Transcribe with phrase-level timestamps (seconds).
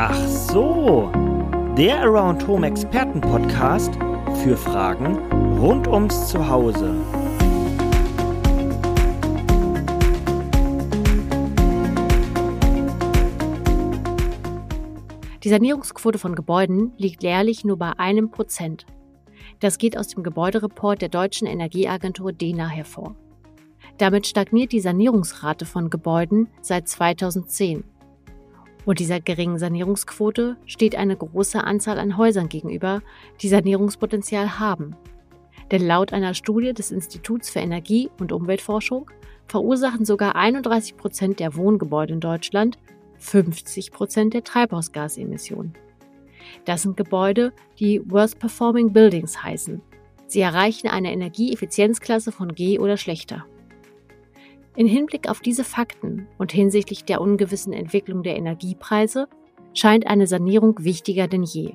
[0.00, 1.10] Ach so,
[1.76, 3.94] der Around Home Experten Podcast
[4.44, 5.16] für Fragen
[5.58, 6.94] rund ums Zuhause.
[15.42, 18.86] Die Sanierungsquote von Gebäuden liegt jährlich nur bei einem Prozent.
[19.58, 23.16] Das geht aus dem Gebäudereport der deutschen Energieagentur DENA hervor.
[23.96, 27.82] Damit stagniert die Sanierungsrate von Gebäuden seit 2010.
[28.88, 33.02] Und dieser geringen Sanierungsquote steht eine große Anzahl an Häusern gegenüber,
[33.42, 34.96] die Sanierungspotenzial haben.
[35.70, 39.10] Denn laut einer Studie des Instituts für Energie- und Umweltforschung
[39.46, 42.78] verursachen sogar 31 Prozent der Wohngebäude in Deutschland
[43.18, 45.74] 50 Prozent der Treibhausgasemissionen.
[46.64, 49.82] Das sind Gebäude, die Worst Performing Buildings heißen.
[50.28, 53.44] Sie erreichen eine Energieeffizienzklasse von G oder schlechter.
[54.78, 59.26] In Hinblick auf diese Fakten und hinsichtlich der ungewissen Entwicklung der Energiepreise
[59.74, 61.72] scheint eine Sanierung wichtiger denn je.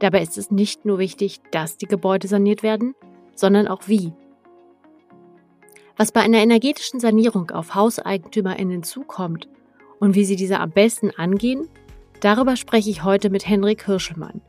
[0.00, 2.94] Dabei ist es nicht nur wichtig, dass die Gebäude saniert werden,
[3.34, 4.12] sondern auch wie.
[5.96, 9.48] Was bei einer energetischen Sanierung auf HauseigentümerInnen zukommt
[9.98, 11.66] und wie sie diese am besten angehen,
[12.20, 14.42] darüber spreche ich heute mit Henrik Hirschelmann,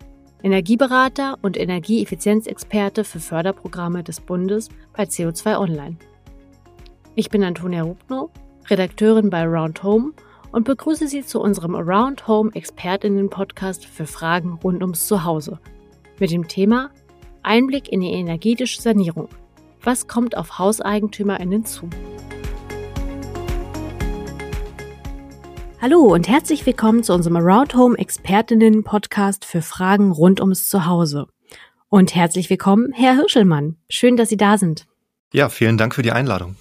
[0.44, 5.96] Energieberater und Energieeffizienzexperte für Förderprogramme des Bundes bei CO2 Online.
[7.20, 8.30] Ich bin Antonia Rubno,
[8.70, 10.12] Redakteurin bei Around Home
[10.52, 15.60] und begrüße Sie zu unserem Around Home Expertinnen-Podcast für Fragen rund ums Zuhause
[16.20, 16.92] mit dem Thema
[17.42, 19.30] Einblick in die energetische Sanierung.
[19.82, 21.90] Was kommt auf HauseigentümerInnen zu?
[25.82, 31.26] Hallo und herzlich willkommen zu unserem Around Home Expertinnen-Podcast für Fragen rund ums Zuhause.
[31.90, 33.78] Und herzlich willkommen, Herr Hirschelmann.
[33.90, 34.86] Schön, dass Sie da sind.
[35.34, 36.56] Ja, vielen Dank für die Einladung.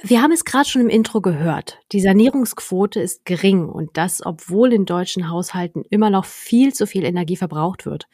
[0.00, 1.80] Wir haben es gerade schon im Intro gehört.
[1.90, 7.04] Die Sanierungsquote ist gering und das, obwohl in deutschen Haushalten immer noch viel zu viel
[7.04, 8.06] Energie verbraucht wird.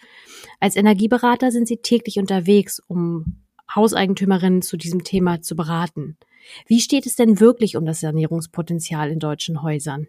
[0.60, 3.36] Als Energieberater sind Sie täglich unterwegs, um
[3.74, 6.17] Hauseigentümerinnen zu diesem Thema zu beraten.
[6.67, 10.08] Wie steht es denn wirklich um das Sanierungspotenzial in deutschen Häusern?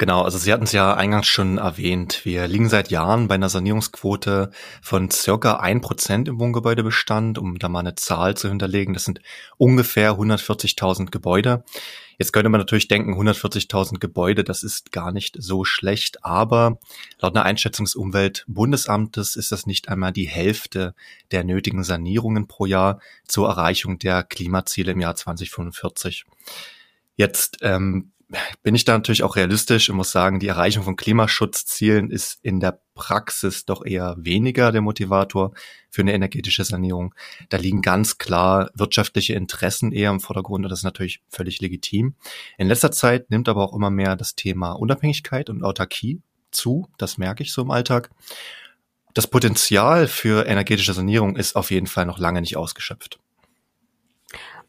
[0.00, 2.24] Genau, also Sie hatten es ja eingangs schon erwähnt.
[2.24, 4.50] Wir liegen seit Jahren bei einer Sanierungsquote
[4.80, 8.94] von circa ein Prozent im Wohngebäudebestand, um da mal eine Zahl zu hinterlegen.
[8.94, 9.20] Das sind
[9.58, 11.64] ungefähr 140.000 Gebäude.
[12.16, 16.78] Jetzt könnte man natürlich denken, 140.000 Gebäude, das ist gar nicht so schlecht, aber
[17.18, 20.94] laut einer Einschätzung des Umweltbundesamtes ist das nicht einmal die Hälfte
[21.30, 26.24] der nötigen Sanierungen pro Jahr zur Erreichung der Klimaziele im Jahr 2045.
[27.16, 28.12] Jetzt ähm,
[28.62, 32.60] bin ich da natürlich auch realistisch und muss sagen, die Erreichung von Klimaschutzzielen ist in
[32.60, 35.52] der Praxis doch eher weniger der Motivator
[35.90, 37.14] für eine energetische Sanierung.
[37.48, 42.14] Da liegen ganz klar wirtschaftliche Interessen eher im Vordergrund und das ist natürlich völlig legitim.
[42.58, 46.20] In letzter Zeit nimmt aber auch immer mehr das Thema Unabhängigkeit und Autarkie
[46.50, 46.88] zu.
[46.98, 48.10] Das merke ich so im Alltag.
[49.14, 53.18] Das Potenzial für energetische Sanierung ist auf jeden Fall noch lange nicht ausgeschöpft.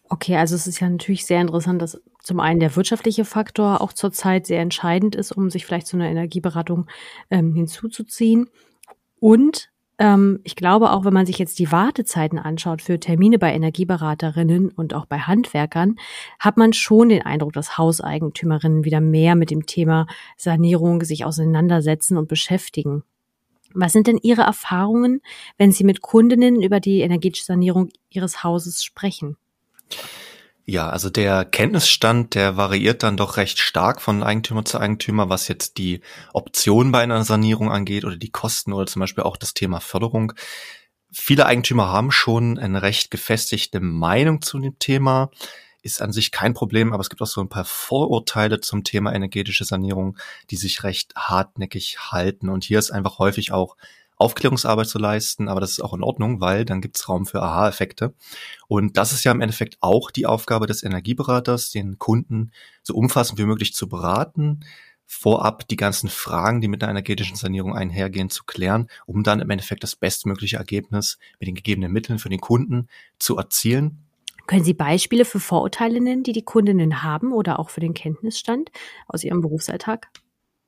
[0.09, 3.93] Okay, also es ist ja natürlich sehr interessant, dass zum einen der wirtschaftliche Faktor auch
[3.93, 6.87] zurzeit sehr entscheidend ist, um sich vielleicht zu einer Energieberatung
[7.29, 8.49] ähm, hinzuzuziehen.
[9.19, 9.71] Und
[10.01, 14.69] ähm, ich glaube auch, wenn man sich jetzt die Wartezeiten anschaut für Termine bei Energieberaterinnen
[14.69, 15.97] und auch bei Handwerkern,
[16.39, 22.17] hat man schon den Eindruck, dass Hauseigentümerinnen wieder mehr mit dem Thema Sanierung sich auseinandersetzen
[22.17, 23.03] und beschäftigen.
[23.73, 25.21] Was sind denn Ihre Erfahrungen,
[25.57, 29.37] wenn Sie mit Kundinnen über die energetische Sanierung Ihres Hauses sprechen?
[30.66, 35.47] Ja, also der Kenntnisstand, der variiert dann doch recht stark von Eigentümer zu Eigentümer, was
[35.47, 36.01] jetzt die
[36.33, 40.33] Option bei einer Sanierung angeht oder die Kosten oder zum Beispiel auch das Thema Förderung.
[41.11, 45.31] Viele Eigentümer haben schon eine recht gefestigte Meinung zu dem Thema,
[45.81, 49.13] ist an sich kein Problem, aber es gibt auch so ein paar Vorurteile zum Thema
[49.13, 50.17] energetische Sanierung,
[50.51, 52.49] die sich recht hartnäckig halten.
[52.49, 53.75] Und hier ist einfach häufig auch
[54.21, 57.41] Aufklärungsarbeit zu leisten, aber das ist auch in Ordnung, weil dann gibt es Raum für
[57.41, 58.13] Aha-Effekte.
[58.67, 62.51] Und das ist ja im Endeffekt auch die Aufgabe des Energieberaters, den Kunden
[62.83, 64.61] so umfassend wie möglich zu beraten,
[65.05, 69.49] vorab die ganzen Fragen, die mit einer energetischen Sanierung einhergehen, zu klären, um dann im
[69.49, 72.87] Endeffekt das bestmögliche Ergebnis mit den gegebenen Mitteln für den Kunden
[73.19, 74.05] zu erzielen.
[74.47, 78.72] Können Sie Beispiele für Vorurteile nennen, die die Kundinnen haben oder auch für den Kenntnisstand
[79.07, 80.09] aus ihrem Berufsalltag?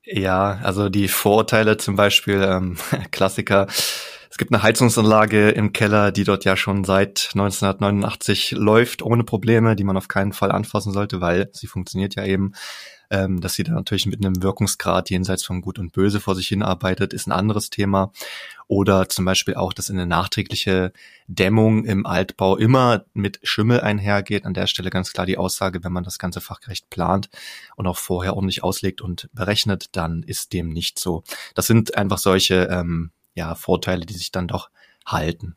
[0.06, 2.78] Ja, also die Vorurteile zum Beispiel, ähm,
[3.12, 3.68] Klassiker,
[4.34, 9.76] Es gibt eine Heizungsanlage im Keller, die dort ja schon seit 1989 läuft, ohne Probleme,
[9.76, 12.54] die man auf keinen Fall anfassen sollte, weil sie funktioniert ja eben.
[13.12, 16.48] Ähm, dass sie da natürlich mit einem Wirkungsgrad jenseits von Gut und Böse vor sich
[16.48, 18.12] hinarbeitet, ist ein anderes Thema.
[18.68, 20.94] Oder zum Beispiel auch, dass eine nachträgliche
[21.28, 24.48] Dämmung im Altbau immer mit Schimmel einhergeht.
[24.48, 27.30] An der Stelle ganz klar die Aussage, wenn man das ganze fachgerecht plant
[27.76, 31.22] und auch vorher ordentlich auslegt und berechnet, dann ist dem nicht so.
[31.54, 34.70] Das sind einfach solche ähm, ja, Vorteile, die sich dann doch
[35.06, 35.56] halten.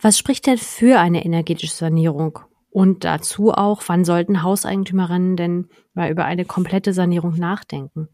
[0.00, 2.40] Was spricht denn für eine energetische Sanierung?
[2.70, 8.08] Und dazu auch, wann sollten Hauseigentümerinnen denn mal über eine komplette Sanierung nachdenken?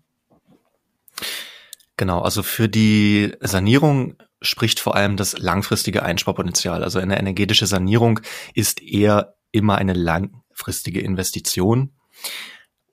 [1.97, 6.85] Genau, also für die Sanierung spricht vor allem das langfristige Einsparpotenzial.
[6.85, 8.21] Also eine energetische Sanierung
[8.55, 11.93] ist eher immer eine langfristige Investition.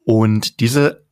[0.05, 1.05] Und diese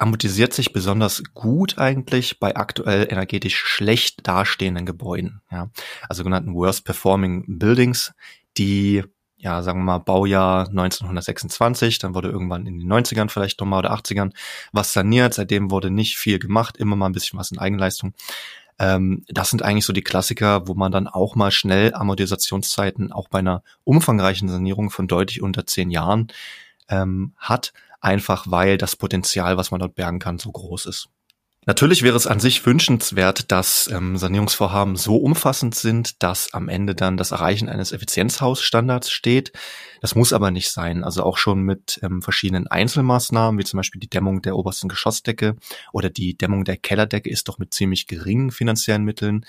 [0.00, 5.42] amortisiert sich besonders gut eigentlich bei aktuell energetisch schlecht dastehenden Gebäuden.
[5.50, 5.70] Ja.
[6.08, 8.12] Also sogenannten Worst Performing Buildings,
[8.56, 9.04] die
[9.36, 13.94] ja, sagen wir mal, Baujahr 1926, dann wurde irgendwann in den 90ern vielleicht nochmal oder
[13.94, 14.32] 80ern
[14.72, 18.12] was saniert, seitdem wurde nicht viel gemacht, immer mal ein bisschen was in Eigenleistung.
[18.78, 23.28] Ähm, das sind eigentlich so die Klassiker, wo man dann auch mal schnell Amortisationszeiten auch
[23.28, 26.28] bei einer umfangreichen Sanierung von deutlich unter zehn Jahren
[26.90, 31.08] ähm, hat, einfach weil das Potenzial, was man dort bergen kann, so groß ist.
[31.66, 36.94] Natürlich wäre es an sich wünschenswert, dass ähm, Sanierungsvorhaben so umfassend sind, dass am Ende
[36.94, 39.52] dann das Erreichen eines Effizienzhausstandards steht.
[40.00, 41.04] Das muss aber nicht sein.
[41.04, 45.56] Also auch schon mit ähm, verschiedenen Einzelmaßnahmen, wie zum Beispiel die Dämmung der obersten Geschossdecke
[45.92, 49.44] oder die Dämmung der Kellerdecke, ist doch mit ziemlich geringen finanziellen Mitteln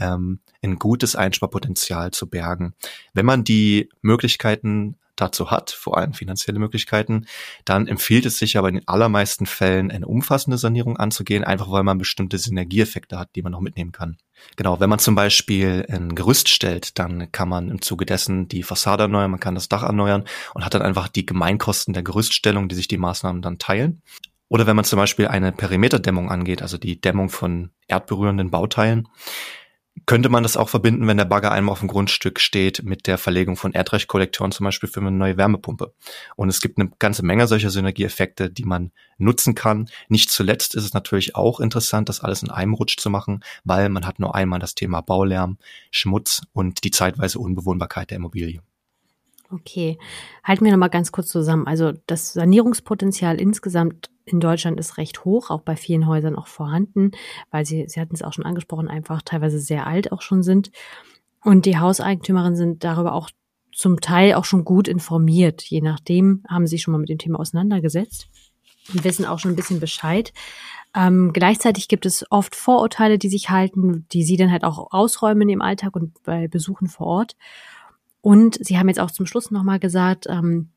[0.00, 2.74] ähm, ein gutes Einsparpotenzial zu bergen.
[3.14, 7.26] Wenn man die Möglichkeiten dazu hat, vor allem finanzielle Möglichkeiten,
[7.64, 11.82] dann empfiehlt es sich aber in den allermeisten Fällen eine umfassende Sanierung anzugehen, einfach weil
[11.82, 14.16] man bestimmte Synergieeffekte hat, die man noch mitnehmen kann.
[14.56, 18.62] Genau, wenn man zum Beispiel ein Gerüst stellt, dann kann man im Zuge dessen die
[18.62, 20.24] Fassade erneuern, man kann das Dach erneuern
[20.54, 24.02] und hat dann einfach die Gemeinkosten der Gerüststellung, die sich die Maßnahmen dann teilen.
[24.48, 29.08] Oder wenn man zum Beispiel eine Perimeterdämmung angeht, also die Dämmung von erdberührenden Bauteilen,
[30.06, 33.18] könnte man das auch verbinden, wenn der Bagger einmal auf dem Grundstück steht, mit der
[33.18, 35.94] Verlegung von Erdrechtkollektoren zum Beispiel für eine neue Wärmepumpe.
[36.34, 39.88] Und es gibt eine ganze Menge solcher Synergieeffekte, die man nutzen kann.
[40.08, 43.88] Nicht zuletzt ist es natürlich auch interessant, das alles in einem Rutsch zu machen, weil
[43.90, 45.58] man hat nur einmal das Thema Baulärm,
[45.90, 48.62] Schmutz und die zeitweise Unbewohnbarkeit der Immobilie.
[49.50, 49.98] Okay,
[50.42, 51.66] halten wir nochmal ganz kurz zusammen.
[51.66, 57.12] Also das Sanierungspotenzial insgesamt in Deutschland ist recht hoch, auch bei vielen Häusern auch vorhanden,
[57.50, 60.70] weil sie, Sie hatten es auch schon angesprochen, einfach teilweise sehr alt auch schon sind.
[61.44, 63.30] Und die Hauseigentümerinnen sind darüber auch
[63.74, 65.62] zum Teil auch schon gut informiert.
[65.62, 68.28] Je nachdem haben sie schon mal mit dem Thema auseinandergesetzt
[68.92, 70.32] und wissen auch schon ein bisschen Bescheid.
[70.94, 75.48] Ähm, gleichzeitig gibt es oft Vorurteile, die sich halten, die sie dann halt auch ausräumen
[75.48, 77.36] im Alltag und bei Besuchen vor Ort.
[78.20, 80.68] Und Sie haben jetzt auch zum Schluss nochmal gesagt, ähm,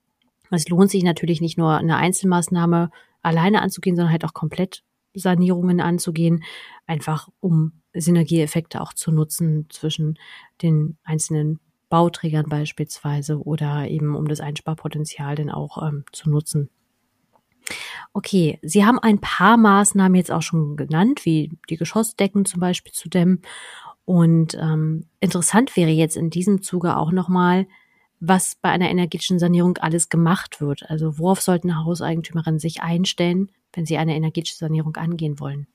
[0.51, 2.91] es lohnt sich natürlich nicht nur eine Einzelmaßnahme
[3.25, 4.83] alleine anzugehen, sondern halt auch komplett
[5.13, 6.43] Sanierungen anzugehen,
[6.87, 10.19] einfach um Synergieeffekte auch zu nutzen zwischen
[10.61, 16.69] den einzelnen Bauträgern beispielsweise oder eben um das Einsparpotenzial dann auch ähm, zu nutzen.
[18.13, 22.91] Okay, Sie haben ein paar Maßnahmen jetzt auch schon genannt, wie die Geschossdecken zum Beispiel
[22.91, 23.41] zu dämmen
[24.05, 27.67] und ähm, interessant wäre jetzt in diesem Zuge auch nochmal,
[28.27, 30.89] was bei einer energetischen Sanierung alles gemacht wird.
[30.89, 35.67] Also worauf sollten Hauseigentümerinnen sich einstellen, wenn sie eine energetische Sanierung angehen wollen?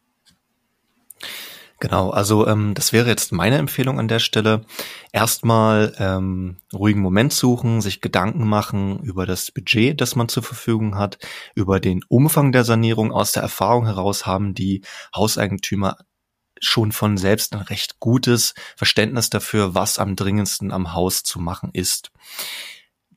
[1.81, 4.67] Genau, also ähm, das wäre jetzt meine Empfehlung an der Stelle.
[5.13, 10.99] Erstmal ähm, ruhigen Moment suchen, sich Gedanken machen über das Budget, das man zur Verfügung
[10.99, 11.19] hat,
[11.55, 13.13] über den Umfang der Sanierung.
[13.13, 14.83] Aus der Erfahrung heraus haben die
[15.17, 15.97] Hauseigentümer
[16.61, 21.71] schon von selbst ein recht gutes Verständnis dafür, was am dringendsten am Haus zu machen
[21.73, 22.11] ist.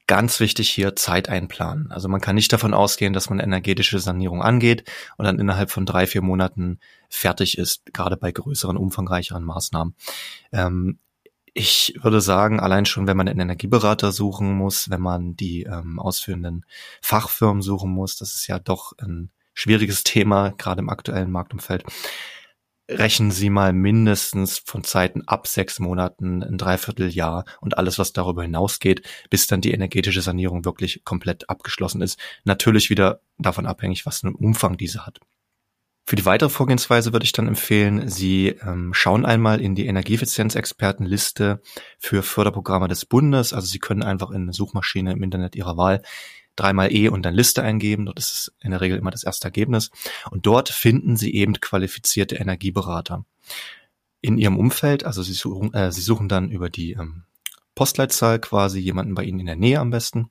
[0.07, 1.91] Ganz wichtig hier Zeit einplanen.
[1.91, 5.85] Also man kann nicht davon ausgehen, dass man energetische Sanierung angeht und dann innerhalb von
[5.85, 9.95] drei, vier Monaten fertig ist, gerade bei größeren, umfangreicheren Maßnahmen.
[10.51, 10.99] Ähm,
[11.53, 15.99] ich würde sagen, allein schon, wenn man einen Energieberater suchen muss, wenn man die ähm,
[15.99, 16.65] ausführenden
[17.01, 21.83] Fachfirmen suchen muss, das ist ja doch ein schwieriges Thema, gerade im aktuellen Marktumfeld,
[22.89, 28.43] rechnen Sie mal mindestens von Zeiten ab sechs Monaten, ein Dreivierteljahr und alles, was darüber
[28.43, 32.19] hinausgeht, bis dann die energetische Sanierung wirklich komplett abgeschlossen ist.
[32.43, 35.19] Natürlich wieder davon abhängig, was für einen Umfang diese hat.
[36.05, 41.61] Für die weitere Vorgehensweise würde ich dann empfehlen, Sie ähm, schauen einmal in die Energieeffizienzexpertenliste
[41.97, 43.53] für Förderprogramme des Bundes.
[43.53, 46.01] Also Sie können einfach in eine Suchmaschine im Internet Ihrer Wahl
[46.55, 48.05] dreimal E und dann Liste eingeben.
[48.05, 49.91] Dort ist es in der Regel immer das erste Ergebnis.
[50.31, 53.25] Und dort finden Sie eben qualifizierte Energieberater.
[54.21, 57.23] in ihrem Umfeld, also sie suchen, äh, sie suchen dann über die ähm,
[57.75, 60.29] Postleitzahl quasi jemanden bei Ihnen in der Nähe am besten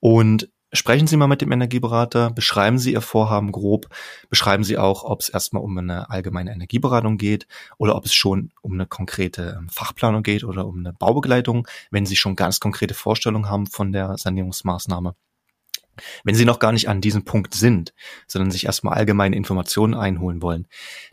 [0.00, 3.88] und Sprechen Sie mal mit dem Energieberater, beschreiben Sie Ihr Vorhaben grob,
[4.28, 7.46] beschreiben Sie auch, ob es erstmal um eine allgemeine Energieberatung geht
[7.78, 12.04] oder ob es schon um eine konkrete ähm, Fachplanung geht oder um eine Baubegleitung, wenn
[12.04, 15.14] Sie schon ganz konkrete Vorstellungen haben von der Sanierungsmaßnahme.
[16.24, 17.94] Wenn Sie noch gar nicht an diesem Punkt sind,
[18.26, 20.66] sondern sich erstmal allgemeine Informationen einholen wollen,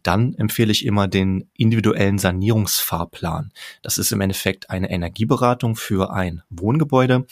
[0.03, 3.51] dann empfehle ich immer den individuellen Sanierungsfahrplan.
[3.81, 7.25] Das ist im Endeffekt eine Energieberatung für ein Wohngebäude.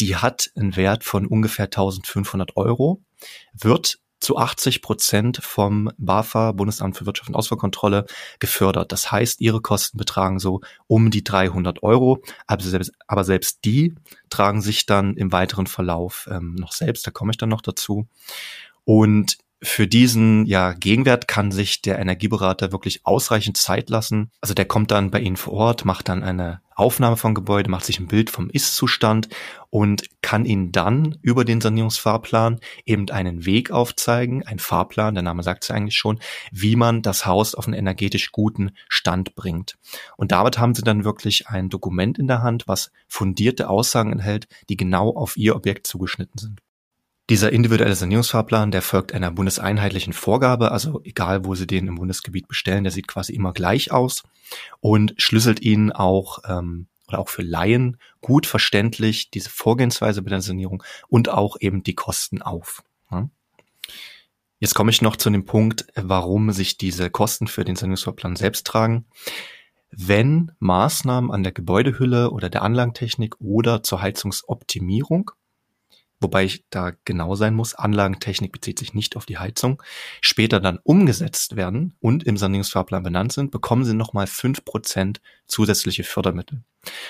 [0.00, 3.00] Die hat einen Wert von ungefähr 1500 Euro,
[3.52, 8.06] wird zu 80 Prozent vom BAFA, Bundesamt für Wirtschaft und Ausfuhrkontrolle,
[8.38, 8.92] gefördert.
[8.92, 13.94] Das heißt, ihre Kosten betragen so um die 300 Euro, aber selbst, aber selbst die
[14.30, 18.06] tragen sich dann im weiteren Verlauf ähm, noch selbst, da komme ich dann noch dazu.
[18.84, 24.30] Und für diesen ja, Gegenwert kann sich der Energieberater wirklich ausreichend Zeit lassen.
[24.40, 27.84] Also der kommt dann bei Ihnen vor Ort, macht dann eine Aufnahme vom Gebäude, macht
[27.84, 29.28] sich ein Bild vom Ist-Zustand
[29.70, 35.42] und kann Ihnen dann über den Sanierungsfahrplan eben einen Weg aufzeigen, ein Fahrplan, der Name
[35.42, 36.18] sagt es eigentlich schon,
[36.50, 39.78] wie man das Haus auf einen energetisch guten Stand bringt.
[40.16, 44.48] Und damit haben Sie dann wirklich ein Dokument in der Hand, was fundierte Aussagen enthält,
[44.68, 46.60] die genau auf Ihr Objekt zugeschnitten sind.
[47.32, 52.46] Dieser individuelle Sanierungsfahrplan, der folgt einer bundeseinheitlichen Vorgabe, also egal wo Sie den im Bundesgebiet
[52.46, 54.24] bestellen, der sieht quasi immer gleich aus
[54.80, 60.42] und schlüsselt Ihnen auch ähm, oder auch für Laien gut verständlich diese Vorgehensweise bei der
[60.42, 62.82] Sanierung und auch eben die Kosten auf.
[63.10, 63.30] Ja.
[64.58, 68.66] Jetzt komme ich noch zu dem Punkt, warum sich diese Kosten für den Sanierungsfahrplan selbst
[68.66, 69.06] tragen.
[69.90, 75.30] Wenn Maßnahmen an der Gebäudehülle oder der Anlagentechnik oder zur Heizungsoptimierung
[76.22, 79.82] wobei ich da genau sein muss, Anlagentechnik bezieht sich nicht auf die Heizung,
[80.20, 86.04] später dann umgesetzt werden und im Sanierungsfahrplan benannt sind, bekommen Sie nochmal fünf Prozent zusätzliche
[86.04, 86.62] Fördermittel.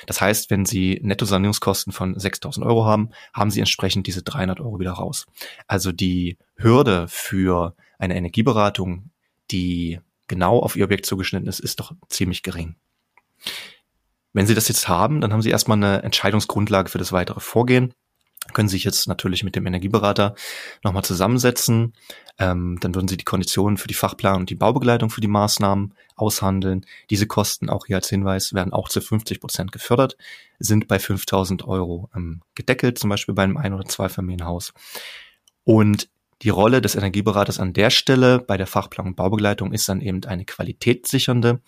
[0.07, 4.81] Das heißt, wenn Sie Nettosanierungskosten von 6.000 Euro haben, haben Sie entsprechend diese 300 Euro
[4.81, 5.27] wieder raus.
[5.67, 9.11] Also die Hürde für eine Energieberatung,
[9.51, 12.77] die genau auf Ihr Objekt zugeschnitten ist, ist doch ziemlich gering.
[14.33, 17.95] Wenn Sie das jetzt haben, dann haben Sie erstmal eine Entscheidungsgrundlage für das weitere Vorgehen
[18.53, 20.35] können sich jetzt natürlich mit dem Energieberater
[20.83, 21.95] nochmal zusammensetzen.
[22.39, 25.95] Ähm, dann würden sie die Konditionen für die Fachplanung und die Baubegleitung für die Maßnahmen
[26.17, 26.85] aushandeln.
[27.11, 30.17] Diese Kosten, auch hier als Hinweis, werden auch zu 50 Prozent gefördert,
[30.59, 34.73] sind bei 5000 Euro ähm, gedeckelt, zum Beispiel bei einem Ein- oder Zweifamilienhaus.
[35.65, 36.09] Und
[36.43, 40.25] die Rolle des Energieberaters an der Stelle bei der Fachplanung und Baubegleitung ist dann eben
[40.25, 41.61] eine qualitätssichernde.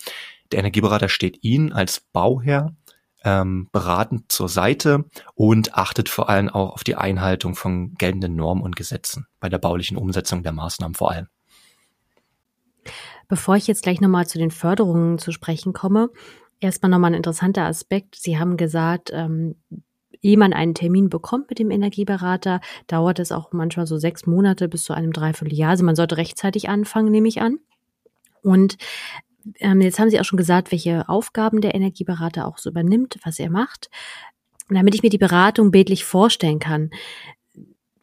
[0.51, 2.75] Der Energieberater steht Ihnen als Bauherr
[3.25, 5.05] ähm, beratend zur Seite
[5.35, 9.59] und achtet vor allem auch auf die Einhaltung von geltenden Normen und Gesetzen bei der
[9.59, 11.29] baulichen Umsetzung der Maßnahmen vor allem.
[13.29, 16.11] Bevor ich jetzt gleich nochmal zu den Förderungen zu sprechen komme,
[16.61, 18.17] erstmal nochmal ein interessanter Aspekt.
[18.17, 19.57] Sie haben gesagt, ähm,
[20.21, 24.69] ehe man einen Termin bekommt mit dem Energieberater, dauert es auch manchmal so sechs Monate
[24.69, 25.71] bis zu einem Dreivierteljahr.
[25.71, 27.59] Also man sollte rechtzeitig anfangen, nehme ich an.
[28.43, 28.77] Und
[29.59, 33.39] ähm, jetzt haben Sie auch schon gesagt, welche Aufgaben der Energieberater auch so übernimmt, was
[33.39, 33.91] er macht.
[34.69, 36.91] Damit ich mir die Beratung bildlich vorstellen kann,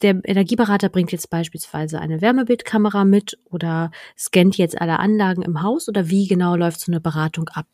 [0.01, 5.87] der Energieberater bringt jetzt beispielsweise eine Wärmebildkamera mit oder scannt jetzt alle Anlagen im Haus
[5.87, 7.67] oder wie genau läuft so eine Beratung ab?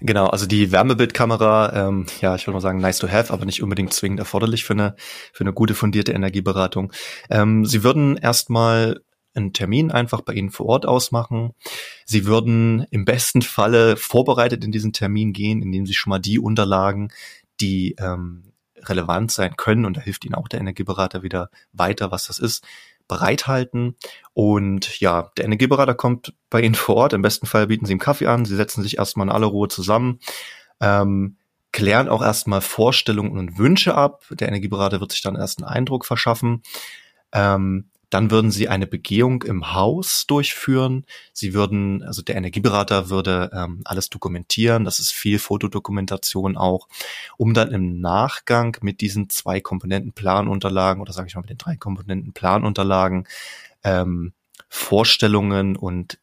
[0.00, 3.62] Genau, also die Wärmebildkamera, ähm, ja, ich würde mal sagen, nice to have, aber nicht
[3.62, 4.96] unbedingt zwingend erforderlich für eine,
[5.32, 6.92] für eine gute fundierte Energieberatung.
[7.30, 9.00] Ähm, Sie würden erstmal
[9.34, 11.52] einen Termin einfach bei Ihnen vor Ort ausmachen.
[12.04, 16.38] Sie würden im besten Falle vorbereitet in diesen Termin gehen, indem Sie schon mal die
[16.38, 17.12] Unterlagen,
[17.60, 22.26] die ähm, relevant sein können, und da hilft Ihnen auch der Energieberater wieder weiter, was
[22.26, 22.64] das ist,
[23.08, 23.96] bereithalten.
[24.32, 27.12] Und ja, der Energieberater kommt bei Ihnen vor Ort.
[27.12, 28.44] Im besten Fall bieten Sie ihm Kaffee an.
[28.44, 30.20] Sie setzen sich erstmal in aller Ruhe zusammen.
[30.80, 31.36] Ähm,
[31.72, 34.24] klären auch erstmal Vorstellungen und Wünsche ab.
[34.30, 36.62] Der Energieberater wird sich dann erst einen Eindruck verschaffen.
[37.32, 41.04] Ähm, dann würden sie eine Begehung im Haus durchführen.
[41.32, 44.84] Sie würden, also der Energieberater würde ähm, alles dokumentieren.
[44.84, 46.86] Das ist viel Fotodokumentation auch,
[47.38, 51.58] um dann im Nachgang mit diesen zwei Komponenten Planunterlagen oder sage ich mal mit den
[51.58, 53.26] drei Komponenten Planunterlagen
[53.82, 54.32] ähm,
[54.68, 56.20] Vorstellungen und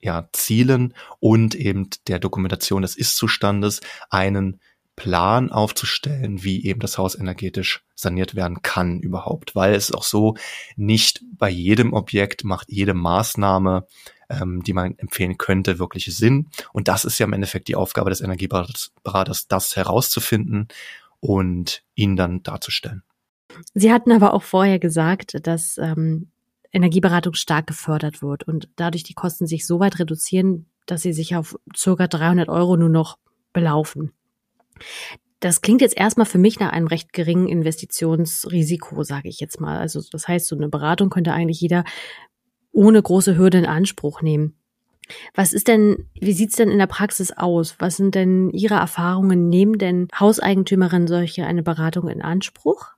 [0.00, 4.60] ja, Zielen und eben der Dokumentation des Ist-Zustandes einen
[4.96, 10.36] Plan aufzustellen, wie eben das Haus energetisch saniert werden kann überhaupt, weil es auch so
[10.76, 13.86] nicht bei jedem Objekt macht jede Maßnahme,
[14.28, 16.48] ähm, die man empfehlen könnte, wirklich Sinn.
[16.72, 20.68] Und das ist ja im Endeffekt die Aufgabe des Energieberaters, das herauszufinden
[21.20, 23.02] und ihn dann darzustellen.
[23.72, 26.28] Sie hatten aber auch vorher gesagt, dass ähm,
[26.72, 31.36] Energieberatung stark gefördert wird und dadurch die Kosten sich so weit reduzieren, dass sie sich
[31.36, 33.18] auf circa 300 Euro nur noch
[33.52, 34.12] belaufen.
[35.40, 39.78] Das klingt jetzt erstmal für mich nach einem recht geringen Investitionsrisiko, sage ich jetzt mal.
[39.78, 41.84] Also das heißt, so eine Beratung könnte eigentlich jeder
[42.72, 44.54] ohne große Hürde in Anspruch nehmen.
[45.34, 47.76] Was ist denn, wie sieht's denn in der Praxis aus?
[47.78, 49.48] Was sind denn Ihre Erfahrungen?
[49.48, 52.92] Nehmen denn Hauseigentümerinnen solche eine Beratung in Anspruch?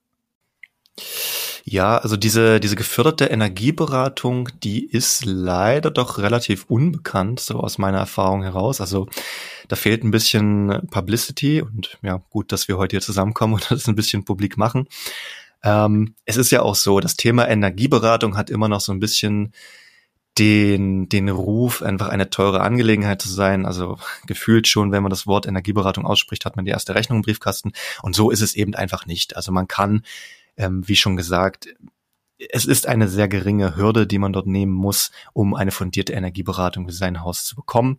[1.68, 7.98] Ja, also diese, diese geförderte Energieberatung, die ist leider doch relativ unbekannt, so aus meiner
[7.98, 8.80] Erfahrung heraus.
[8.80, 9.08] Also
[9.66, 13.88] da fehlt ein bisschen Publicity und ja, gut, dass wir heute hier zusammenkommen und das
[13.88, 14.86] ein bisschen publik machen.
[15.64, 19.52] Ähm, es ist ja auch so, das Thema Energieberatung hat immer noch so ein bisschen
[20.38, 23.66] den, den Ruf, einfach eine teure Angelegenheit zu sein.
[23.66, 27.22] Also gefühlt schon, wenn man das Wort Energieberatung ausspricht, hat man die erste Rechnung im
[27.22, 27.72] Briefkasten.
[28.02, 29.34] Und so ist es eben einfach nicht.
[29.34, 30.02] Also man kann
[30.56, 31.68] ähm, wie schon gesagt,
[32.38, 36.86] es ist eine sehr geringe Hürde, die man dort nehmen muss, um eine fundierte Energieberatung
[36.86, 37.98] für sein Haus zu bekommen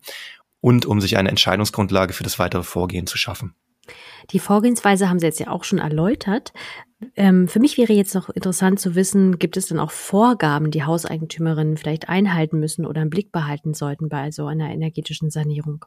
[0.61, 3.55] und um sich eine Entscheidungsgrundlage für das weitere Vorgehen zu schaffen.
[4.31, 6.51] Die Vorgehensweise haben Sie jetzt ja auch schon erläutert.
[7.15, 10.83] Ähm, für mich wäre jetzt noch interessant zu wissen, gibt es denn auch Vorgaben, die
[10.83, 15.85] Hauseigentümerinnen vielleicht einhalten müssen oder im Blick behalten sollten bei so einer energetischen Sanierung?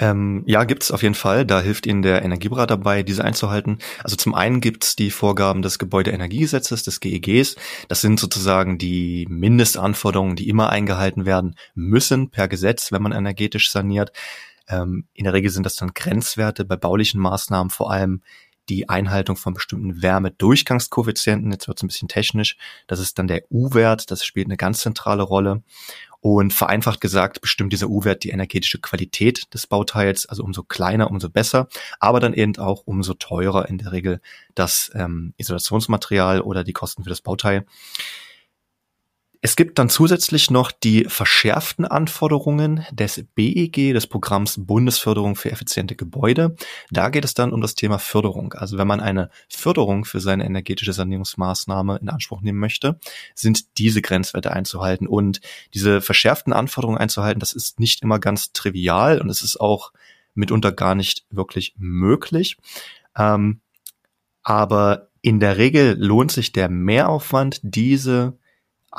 [0.00, 1.44] Ähm, ja, gibt's auf jeden Fall.
[1.44, 3.78] Da hilft Ihnen der Energieberater dabei, diese einzuhalten.
[4.04, 7.56] Also zum einen gibt's die Vorgaben des Gebäudeenergiegesetzes, des GEGs.
[7.88, 13.70] Das sind sozusagen die Mindestanforderungen, die immer eingehalten werden müssen per Gesetz, wenn man energetisch
[13.70, 14.12] saniert.
[14.68, 18.22] Ähm, in der Regel sind das dann Grenzwerte bei baulichen Maßnahmen, vor allem
[18.68, 21.50] die Einhaltung von bestimmten Wärmedurchgangskoeffizienten.
[21.50, 22.56] Jetzt wird es ein bisschen technisch.
[22.86, 24.10] Das ist dann der U-Wert.
[24.10, 25.62] Das spielt eine ganz zentrale Rolle.
[26.20, 31.30] Und vereinfacht gesagt bestimmt dieser U-Wert die energetische Qualität des Bauteils, also umso kleiner, umso
[31.30, 31.68] besser,
[32.00, 34.20] aber dann eben auch umso teurer in der Regel
[34.54, 37.66] das ähm, Isolationsmaterial oder die Kosten für das Bauteil.
[39.40, 45.94] Es gibt dann zusätzlich noch die verschärften Anforderungen des BEG, des Programms Bundesförderung für effiziente
[45.94, 46.56] Gebäude.
[46.90, 48.54] Da geht es dann um das Thema Förderung.
[48.54, 52.98] Also wenn man eine Förderung für seine energetische Sanierungsmaßnahme in Anspruch nehmen möchte,
[53.36, 55.06] sind diese Grenzwerte einzuhalten.
[55.06, 55.40] Und
[55.72, 59.92] diese verschärften Anforderungen einzuhalten, das ist nicht immer ganz trivial und es ist auch
[60.34, 62.56] mitunter gar nicht wirklich möglich.
[63.16, 63.60] Ähm,
[64.42, 68.36] aber in der Regel lohnt sich der Mehraufwand, diese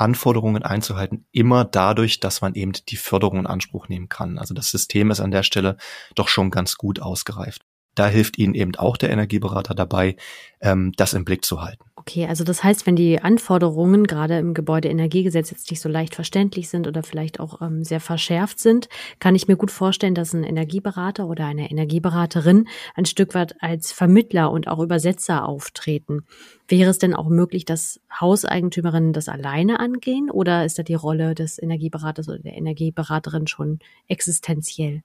[0.00, 4.38] Anforderungen einzuhalten, immer dadurch, dass man eben die Förderung in Anspruch nehmen kann.
[4.38, 5.76] Also das System ist an der Stelle
[6.14, 7.62] doch schon ganz gut ausgereift.
[7.94, 10.16] Da hilft Ihnen eben auch der Energieberater dabei,
[10.60, 11.89] ähm, das im Blick zu halten.
[12.10, 16.68] Okay, also das heißt, wenn die Anforderungen gerade im Gebäudeenergiegesetz jetzt nicht so leicht verständlich
[16.68, 18.88] sind oder vielleicht auch ähm, sehr verschärft sind,
[19.20, 23.92] kann ich mir gut vorstellen, dass ein Energieberater oder eine Energieberaterin ein Stück weit als
[23.92, 26.24] Vermittler und auch Übersetzer auftreten.
[26.66, 31.36] Wäre es denn auch möglich, dass Hauseigentümerinnen das alleine angehen oder ist da die Rolle
[31.36, 35.02] des Energieberaters oder der Energieberaterin schon existenziell?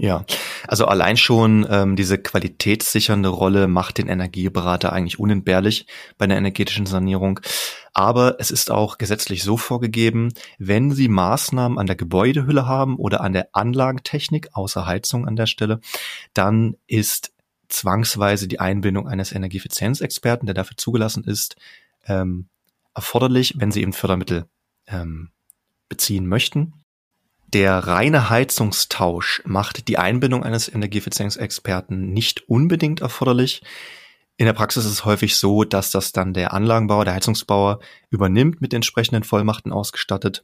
[0.00, 0.24] Ja,
[0.68, 5.86] also allein schon ähm, diese qualitätssichernde Rolle macht den Energieberater eigentlich unentbehrlich
[6.18, 7.40] bei einer energetischen Sanierung.
[7.94, 13.22] Aber es ist auch gesetzlich so vorgegeben, wenn Sie Maßnahmen an der Gebäudehülle haben oder
[13.22, 15.80] an der Anlagentechnik, außer Heizung an der Stelle,
[16.32, 17.32] dann ist
[17.68, 21.56] zwangsweise die Einbindung eines Energieeffizienzexperten, der dafür zugelassen ist,
[22.06, 22.48] ähm,
[22.94, 24.46] erforderlich, wenn Sie eben Fördermittel
[24.86, 25.30] ähm,
[25.88, 26.84] beziehen möchten.
[27.54, 33.62] Der reine Heizungstausch macht die Einbindung eines Energieeffizienzexperten nicht unbedingt erforderlich.
[34.36, 37.80] In der Praxis ist es häufig so, dass das dann der Anlagenbauer, der Heizungsbauer
[38.10, 40.42] übernimmt, mit entsprechenden Vollmachten ausgestattet.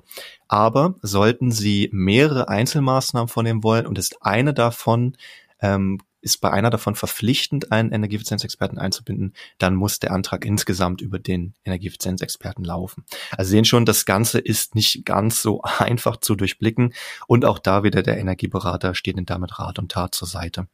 [0.48, 5.14] Aber sollten Sie mehrere Einzelmaßnahmen vornehmen wollen und ist eine davon
[5.60, 11.18] ähm, ist bei einer davon verpflichtend, einen Energieeffizienzexperten einzubinden, dann muss der Antrag insgesamt über
[11.18, 13.04] den Energieeffizienzexperten laufen.
[13.36, 16.94] Also sehen schon, das Ganze ist nicht ganz so einfach zu durchblicken
[17.26, 20.66] und auch da wieder der Energieberater steht Ihnen damit Rat und Tat zur Seite.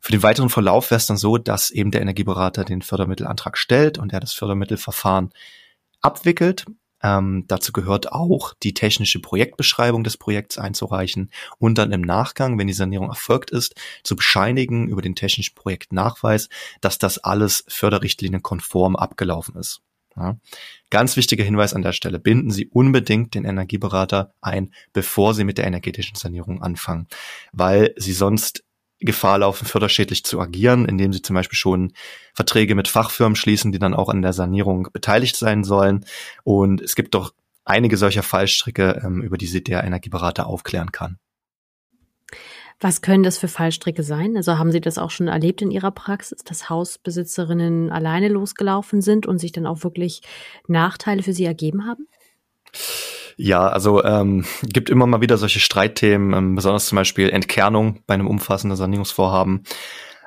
[0.00, 3.98] Für den weiteren Verlauf wäre es dann so, dass eben der Energieberater den Fördermittelantrag stellt
[3.98, 5.30] und er das Fördermittelverfahren
[6.00, 6.66] abwickelt
[7.04, 12.66] ähm, dazu gehört auch, die technische Projektbeschreibung des Projekts einzureichen und dann im Nachgang, wenn
[12.66, 16.48] die Sanierung erfolgt ist, zu bescheinigen über den technischen Projektnachweis,
[16.80, 19.82] dass das alles förderrichtlinienkonform abgelaufen ist.
[20.16, 20.38] Ja.
[20.88, 25.58] Ganz wichtiger Hinweis an der Stelle, binden Sie unbedingt den Energieberater ein, bevor Sie mit
[25.58, 27.08] der energetischen Sanierung anfangen,
[27.52, 28.64] weil Sie sonst
[29.04, 31.92] Gefahr laufen, förderschädlich zu agieren, indem sie zum Beispiel schon
[32.32, 36.04] Verträge mit Fachfirmen schließen, die dann auch an der Sanierung beteiligt sein sollen.
[36.42, 37.32] Und es gibt doch
[37.64, 41.18] einige solcher Fallstricke, ähm, über die sie der Energieberater aufklären kann.
[42.80, 44.36] Was können das für Fallstricke sein?
[44.36, 49.26] Also haben Sie das auch schon erlebt in Ihrer Praxis, dass Hausbesitzerinnen alleine losgelaufen sind
[49.26, 50.22] und sich dann auch wirklich
[50.66, 52.08] Nachteile für sie ergeben haben?
[53.36, 58.14] Ja, also ähm, gibt immer mal wieder solche Streitthemen, ähm, besonders zum Beispiel Entkernung bei
[58.14, 59.64] einem umfassenden Sanierungsvorhaben.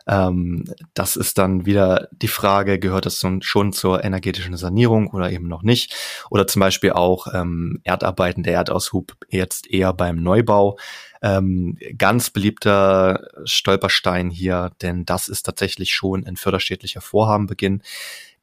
[0.08, 5.48] Ähm, das ist dann wieder die Frage, gehört das schon zur energetischen Sanierung oder eben
[5.48, 5.96] noch nicht?
[6.30, 10.78] Oder zum Beispiel auch ähm, Erdarbeiten, der Erdaushub jetzt eher beim Neubau.
[11.22, 17.82] Ähm, ganz beliebter Stolperstein hier, denn das ist tatsächlich schon ein förderstädtlicher Vorhabenbeginn.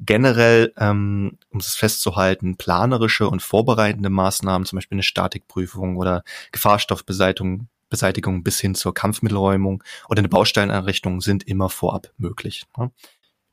[0.01, 7.69] Generell, ähm, um es festzuhalten, planerische und vorbereitende Maßnahmen, zum Beispiel eine Statikprüfung oder Gefahrstoffbeseitigung
[7.91, 12.65] Beseitigung bis hin zur Kampfmittelräumung oder eine Bausteineinrichtung sind immer vorab möglich.
[12.77, 12.91] Ne?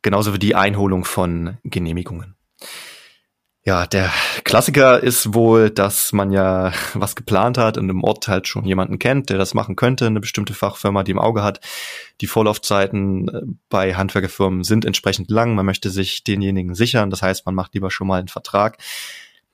[0.02, 2.36] Genauso wie die Einholung von Genehmigungen.
[3.64, 4.12] Ja, der
[4.44, 8.98] Klassiker ist wohl, dass man ja was geplant hat und im Ort halt schon jemanden
[8.98, 11.60] kennt, der das machen könnte, eine bestimmte Fachfirma, die im Auge hat.
[12.22, 15.54] Die Vorlaufzeiten äh, bei Handwerkerfirmen sind entsprechend lang.
[15.54, 17.12] Man möchte sich denjenigen sichern.
[17.12, 18.80] Das heißt, man macht lieber schon mal einen Vertrag.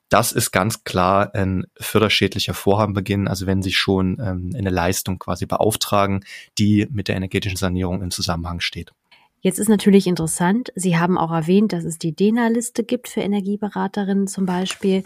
[0.08, 5.44] Das ist ganz klar ein förderschädlicher Vorhabenbeginn, also wenn Sie schon ähm, eine Leistung quasi
[5.44, 6.24] beauftragen,
[6.56, 8.92] die mit der energetischen Sanierung in Zusammenhang steht.
[9.40, 14.26] Jetzt ist natürlich interessant, Sie haben auch erwähnt, dass es die DENA-Liste gibt für Energieberaterinnen
[14.26, 15.04] zum Beispiel.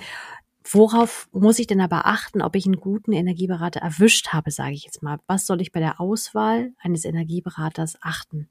[0.65, 4.85] Worauf muss ich denn aber achten, ob ich einen guten Energieberater erwischt habe, sage ich
[4.85, 5.19] jetzt mal?
[5.27, 8.49] Was soll ich bei der Auswahl eines Energieberaters achten?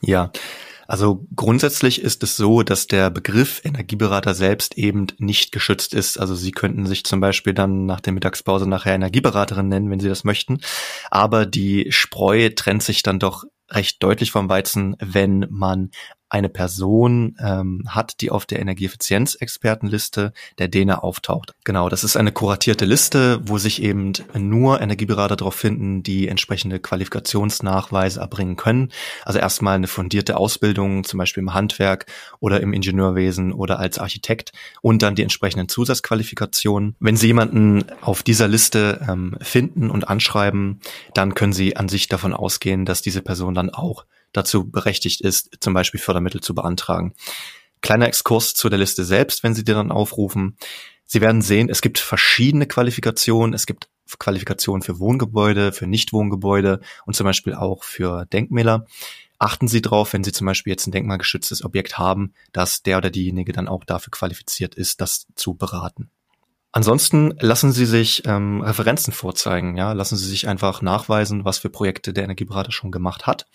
[0.00, 0.32] Ja,
[0.86, 6.18] also grundsätzlich ist es so, dass der Begriff Energieberater selbst eben nicht geschützt ist.
[6.18, 10.08] Also Sie könnten sich zum Beispiel dann nach der Mittagspause nachher Energieberaterin nennen, wenn Sie
[10.08, 10.60] das möchten.
[11.10, 15.90] Aber die Spreu trennt sich dann doch recht deutlich vom Weizen, wenn man
[16.30, 21.54] eine Person ähm, hat, die auf der Energieeffizienzexpertenliste der DENA auftaucht.
[21.64, 26.80] Genau, das ist eine kuratierte Liste, wo sich eben nur Energieberater darauf finden, die entsprechende
[26.80, 28.90] Qualifikationsnachweise erbringen können.
[29.24, 32.06] Also erstmal eine fundierte Ausbildung, zum Beispiel im Handwerk
[32.40, 36.96] oder im Ingenieurwesen oder als Architekt und dann die entsprechenden Zusatzqualifikationen.
[37.00, 40.80] Wenn Sie jemanden auf dieser Liste ähm, finden und anschreiben,
[41.14, 45.56] dann können Sie an sich davon ausgehen, dass diese Person dann auch dazu berechtigt ist,
[45.60, 47.14] zum Beispiel Fördermittel zu beantragen.
[47.80, 50.56] Kleiner Exkurs zu der Liste selbst, wenn Sie die dann aufrufen.
[51.04, 53.54] Sie werden sehen, es gibt verschiedene Qualifikationen.
[53.54, 53.88] Es gibt
[54.18, 58.86] Qualifikationen für Wohngebäude, für Nichtwohngebäude und zum Beispiel auch für Denkmäler.
[59.38, 63.10] Achten Sie darauf, wenn Sie zum Beispiel jetzt ein denkmalgeschütztes Objekt haben, dass der oder
[63.10, 66.10] diejenige dann auch dafür qualifiziert ist, das zu beraten.
[66.72, 71.70] Ansonsten lassen Sie sich ähm, Referenzen vorzeigen, ja, lassen Sie sich einfach nachweisen, was für
[71.70, 73.46] Projekte der Energieberater schon gemacht hat.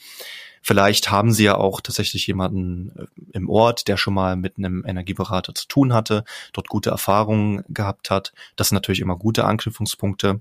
[0.65, 4.83] Vielleicht haben Sie ja auch tatsächlich jemanden äh, im Ort, der schon mal mit einem
[4.85, 6.23] Energieberater zu tun hatte,
[6.53, 8.33] dort gute Erfahrungen gehabt hat.
[8.55, 10.39] Das sind natürlich immer gute Anknüpfungspunkte.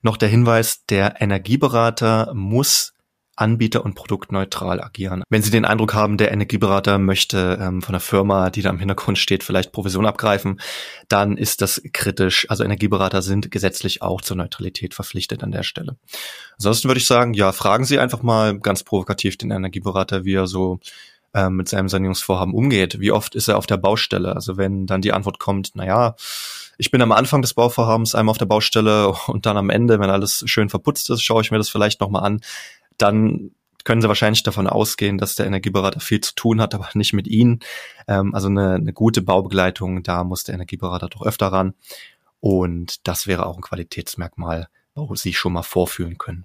[0.00, 2.94] Noch der Hinweis, der Energieberater muss
[3.38, 5.22] anbieter- und produktneutral agieren.
[5.28, 8.78] Wenn Sie den Eindruck haben, der Energieberater möchte ähm, von der Firma, die da im
[8.78, 10.60] Hintergrund steht, vielleicht Provision abgreifen,
[11.08, 12.46] dann ist das kritisch.
[12.50, 15.96] Also Energieberater sind gesetzlich auch zur Neutralität verpflichtet an der Stelle.
[16.56, 20.46] Ansonsten würde ich sagen, ja, fragen Sie einfach mal ganz provokativ den Energieberater, wie er
[20.46, 20.80] so
[21.34, 23.00] ähm, mit seinem Sanierungsvorhaben umgeht.
[23.00, 24.34] Wie oft ist er auf der Baustelle?
[24.34, 26.16] Also wenn dann die Antwort kommt, na ja,
[26.78, 30.10] ich bin am Anfang des Bauvorhabens einmal auf der Baustelle und dann am Ende, wenn
[30.10, 32.40] alles schön verputzt ist, schaue ich mir das vielleicht nochmal an
[32.98, 33.52] dann
[33.84, 37.26] können Sie wahrscheinlich davon ausgehen, dass der Energieberater viel zu tun hat, aber nicht mit
[37.26, 37.60] Ihnen.
[38.06, 41.74] Ähm, also eine, eine gute Baubegleitung, da muss der Energieberater doch öfter ran.
[42.40, 46.44] Und das wäre auch ein Qualitätsmerkmal, wo Sie schon mal vorführen können.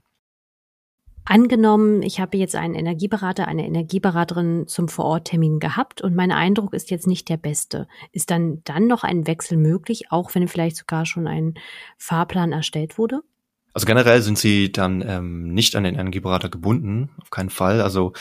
[1.25, 6.91] Angenommen, ich habe jetzt einen Energieberater, eine Energieberaterin zum Vororttermin gehabt und mein Eindruck ist
[6.91, 7.87] jetzt nicht der beste.
[8.11, 11.53] Ist dann dann noch ein Wechsel möglich, auch wenn vielleicht sogar schon ein
[11.97, 13.21] Fahrplan erstellt wurde?
[13.73, 17.81] Also generell sind sie dann ähm, nicht an den Energieberater gebunden, auf keinen Fall.
[17.81, 18.13] Also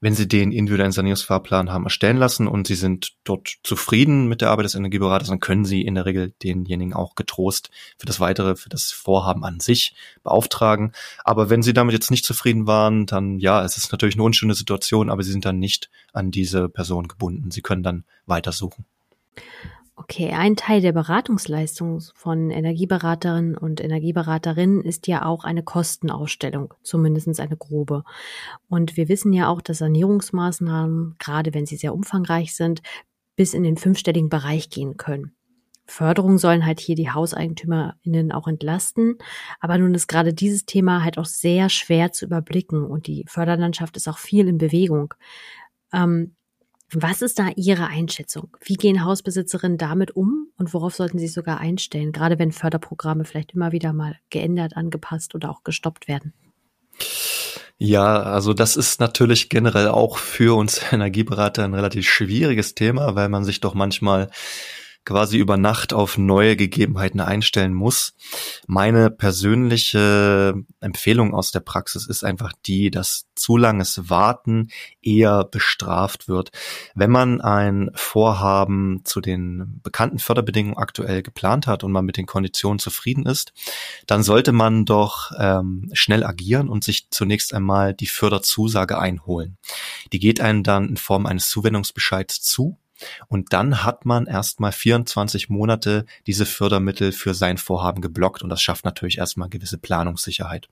[0.00, 4.50] wenn Sie den individuellen Sanierungsfahrplan haben erstellen lassen und Sie sind dort zufrieden mit der
[4.50, 8.54] Arbeit des Energieberaters, dann können Sie in der Regel denjenigen auch getrost für das weitere,
[8.54, 10.92] für das Vorhaben an sich beauftragen.
[11.24, 14.54] Aber wenn Sie damit jetzt nicht zufrieden waren, dann ja, es ist natürlich eine unschöne
[14.54, 17.50] Situation, aber Sie sind dann nicht an diese Person gebunden.
[17.50, 18.84] Sie können dann weitersuchen.
[20.00, 27.40] Okay, ein Teil der Beratungsleistung von Energieberaterinnen und Energieberaterinnen ist ja auch eine Kostenausstellung, zumindest
[27.40, 28.04] eine grobe.
[28.68, 32.80] Und wir wissen ja auch, dass Sanierungsmaßnahmen, gerade wenn sie sehr umfangreich sind,
[33.34, 35.32] bis in den fünfstelligen Bereich gehen können.
[35.84, 39.18] Förderungen sollen halt hier die HauseigentümerInnen auch entlasten.
[39.58, 43.96] Aber nun ist gerade dieses Thema halt auch sehr schwer zu überblicken und die Förderlandschaft
[43.96, 45.14] ist auch viel in Bewegung.
[45.92, 46.36] Ähm,
[46.92, 48.56] was ist da Ihre Einschätzung?
[48.62, 53.52] Wie gehen Hausbesitzerinnen damit um und worauf sollten sie sogar einstellen, gerade wenn Förderprogramme vielleicht
[53.52, 56.32] immer wieder mal geändert, angepasst oder auch gestoppt werden?
[57.76, 63.28] Ja, also das ist natürlich generell auch für uns Energieberater ein relativ schwieriges Thema, weil
[63.28, 64.30] man sich doch manchmal
[65.08, 68.12] quasi über Nacht auf neue Gegebenheiten einstellen muss.
[68.66, 74.68] Meine persönliche Empfehlung aus der Praxis ist einfach die, dass zu langes Warten
[75.00, 76.50] eher bestraft wird.
[76.94, 82.26] Wenn man ein Vorhaben zu den bekannten Förderbedingungen aktuell geplant hat und man mit den
[82.26, 83.54] Konditionen zufrieden ist,
[84.06, 89.56] dann sollte man doch ähm, schnell agieren und sich zunächst einmal die Förderzusage einholen.
[90.12, 92.76] Die geht einem dann in Form eines Zuwendungsbescheids zu
[93.28, 98.62] und dann hat man erstmal 24 Monate diese Fördermittel für sein Vorhaben geblockt und das
[98.62, 100.68] schafft natürlich erstmal gewisse Planungssicherheit.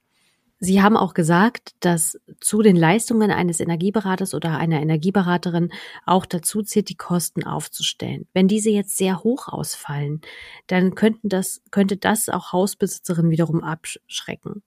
[0.58, 5.70] Sie haben auch gesagt, dass zu den Leistungen eines Energieberaters oder einer Energieberaterin
[6.06, 8.26] auch dazu zählt, die Kosten aufzustellen.
[8.32, 10.22] Wenn diese jetzt sehr hoch ausfallen,
[10.66, 14.62] dann könnten das, könnte das auch Hausbesitzerinnen wiederum abschrecken.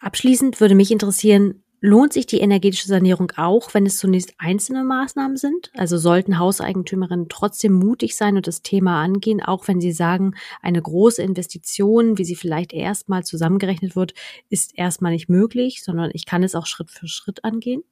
[0.00, 5.36] Abschließend würde mich interessieren, Lohnt sich die energetische Sanierung auch, wenn es zunächst einzelne Maßnahmen
[5.36, 5.72] sind?
[5.76, 10.80] Also sollten Hauseigentümerinnen trotzdem mutig sein und das Thema angehen, auch wenn sie sagen, eine
[10.80, 14.14] große Investition, wie sie vielleicht erstmal zusammengerechnet wird,
[14.48, 17.82] ist erstmal nicht möglich, sondern ich kann es auch Schritt für Schritt angehen?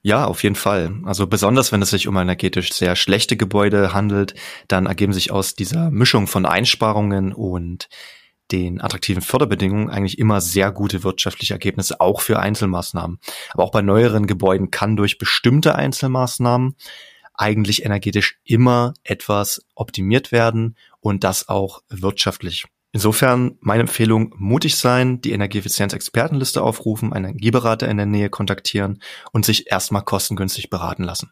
[0.00, 0.94] Ja, auf jeden Fall.
[1.04, 4.34] Also besonders wenn es sich um energetisch sehr schlechte Gebäude handelt,
[4.66, 7.90] dann ergeben sich aus dieser Mischung von Einsparungen und
[8.52, 13.18] den attraktiven Förderbedingungen eigentlich immer sehr gute wirtschaftliche Ergebnisse, auch für Einzelmaßnahmen.
[13.52, 16.76] Aber auch bei neueren Gebäuden kann durch bestimmte Einzelmaßnahmen
[17.34, 22.66] eigentlich energetisch immer etwas optimiert werden und das auch wirtschaftlich.
[22.92, 29.44] Insofern meine Empfehlung, mutig sein, die Energieeffizienz-Expertenliste aufrufen, einen Energieberater in der Nähe kontaktieren und
[29.44, 31.30] sich erstmal kostengünstig beraten lassen.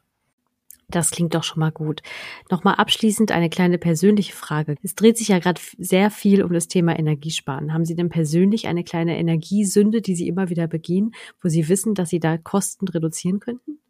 [0.94, 2.02] Das klingt doch schon mal gut.
[2.50, 4.76] Nochmal abschließend eine kleine persönliche Frage.
[4.84, 7.72] Es dreht sich ja gerade sehr viel um das Thema Energiesparen.
[7.72, 11.94] Haben Sie denn persönlich eine kleine Energiesünde, die Sie immer wieder begehen, wo Sie wissen,
[11.94, 13.80] dass Sie da Kosten reduzieren könnten?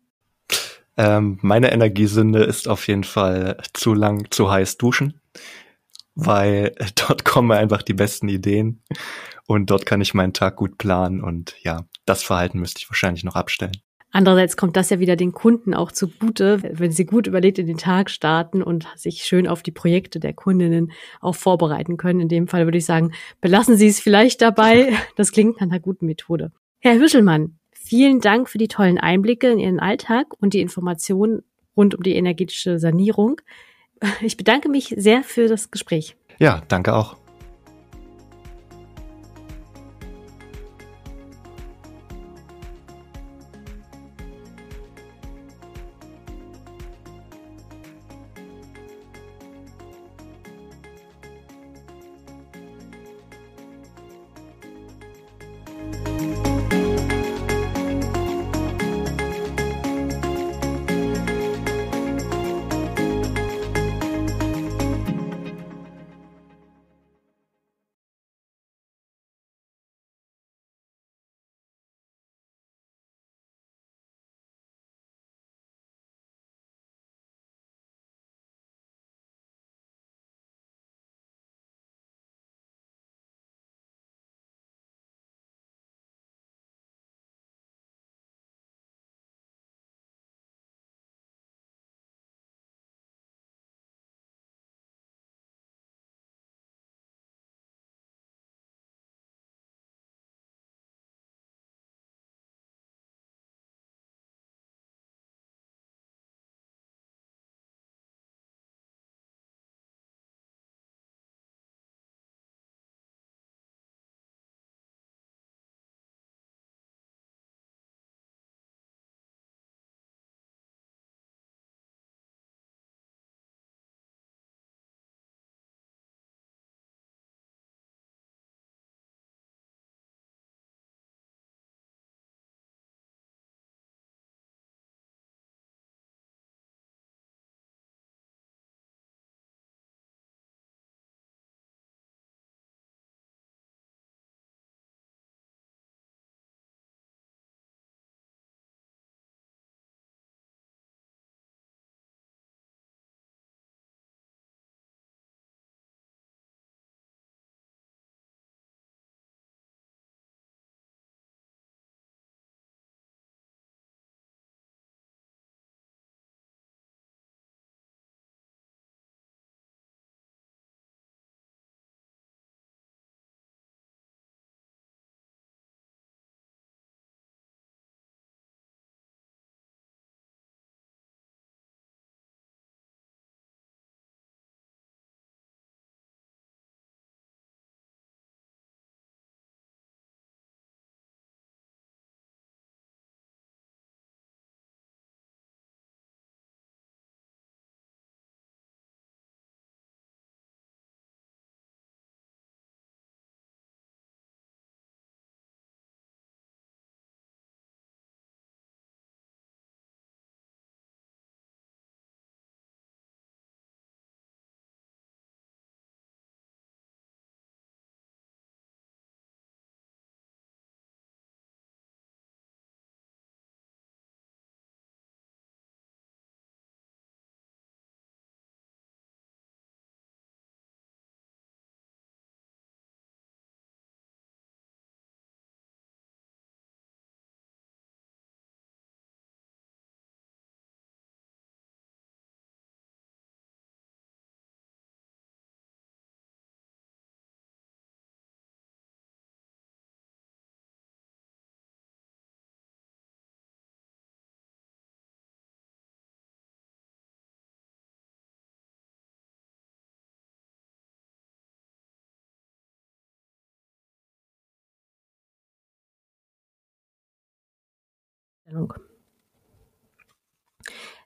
[0.97, 5.21] Ähm, meine Energiesünde ist auf jeden Fall zu lang, zu heiß duschen,
[6.15, 6.75] weil
[7.07, 8.83] dort kommen einfach die besten Ideen
[9.47, 13.25] und dort kann ich meinen Tag gut planen und ja, das Verhalten müsste ich wahrscheinlich
[13.25, 13.77] noch abstellen.
[14.15, 17.79] Andererseits kommt das ja wieder den Kunden auch zugute, wenn sie gut überlegt in den
[17.79, 22.21] Tag starten und sich schön auf die Projekte der Kundinnen auch vorbereiten können.
[22.21, 24.93] In dem Fall würde ich sagen, belassen Sie es vielleicht dabei.
[25.17, 26.53] Das klingt nach einer guten Methode.
[26.79, 31.43] Herr Hüschelmann, vielen Dank für die tollen Einblicke in Ihren Alltag und die Informationen
[31.77, 33.41] rund um die energetische Sanierung.
[34.21, 36.17] Ich bedanke mich sehr für das Gespräch.
[36.39, 37.17] Ja, danke auch.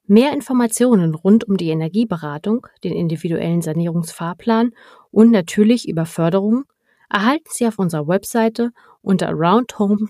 [0.06, 4.72] Mehr Informationen rund um die Energieberatung, den individuellen Sanierungsfahrplan
[5.10, 6.64] und natürlich über Förderung
[7.10, 8.70] erhalten Sie auf unserer Webseite
[9.02, 10.08] unter Around Home.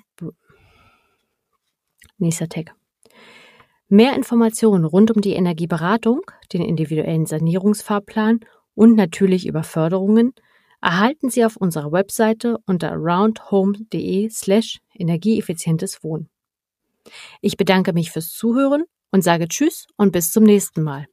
[2.18, 2.74] Nächster Tag.
[3.88, 6.22] Mehr Informationen rund um die Energieberatung,
[6.52, 8.40] den individuellen Sanierungsfahrplan
[8.74, 10.32] und natürlich über Förderungen
[10.80, 16.28] erhalten Sie auf unserer Webseite unter aroundhome.de slash energieeffizientes Wohnen.
[17.40, 21.06] Ich bedanke mich fürs Zuhören und sage Tschüss und bis zum nächsten Mal.